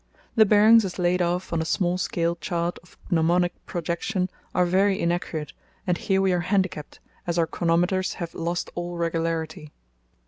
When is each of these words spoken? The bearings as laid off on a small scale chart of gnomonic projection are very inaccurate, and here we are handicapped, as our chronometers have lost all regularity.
The 0.35 0.47
bearings 0.47 0.83
as 0.83 0.97
laid 0.97 1.21
off 1.21 1.53
on 1.53 1.61
a 1.61 1.63
small 1.63 1.99
scale 1.99 2.35
chart 2.37 2.79
of 2.79 2.97
gnomonic 3.11 3.53
projection 3.67 4.31
are 4.55 4.65
very 4.65 4.99
inaccurate, 4.99 5.53
and 5.85 5.95
here 5.95 6.23
we 6.23 6.33
are 6.33 6.39
handicapped, 6.39 6.99
as 7.27 7.37
our 7.37 7.45
chronometers 7.45 8.13
have 8.15 8.33
lost 8.33 8.71
all 8.73 8.97
regularity. 8.97 9.71